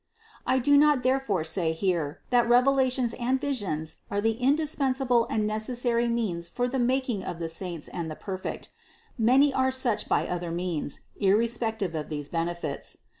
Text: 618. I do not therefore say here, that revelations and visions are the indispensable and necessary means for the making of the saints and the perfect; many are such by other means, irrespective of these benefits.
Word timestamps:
618. 0.47 0.53
I 0.55 0.57
do 0.57 0.77
not 0.83 1.03
therefore 1.03 1.43
say 1.43 1.73
here, 1.73 2.21
that 2.31 2.49
revelations 2.49 3.13
and 3.19 3.39
visions 3.39 3.97
are 4.09 4.19
the 4.19 4.31
indispensable 4.31 5.27
and 5.29 5.45
necessary 5.45 6.07
means 6.07 6.47
for 6.47 6.67
the 6.67 6.79
making 6.79 7.23
of 7.23 7.37
the 7.37 7.47
saints 7.47 7.87
and 7.87 8.09
the 8.09 8.15
perfect; 8.15 8.69
many 9.15 9.53
are 9.53 9.69
such 9.69 10.09
by 10.09 10.27
other 10.27 10.49
means, 10.49 11.01
irrespective 11.19 11.93
of 11.93 12.09
these 12.09 12.29
benefits. 12.29 12.97